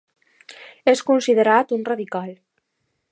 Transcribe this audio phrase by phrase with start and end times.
[0.93, 2.33] És considerat un radical.